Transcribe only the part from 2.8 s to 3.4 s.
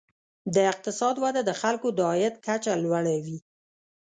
لوړوي.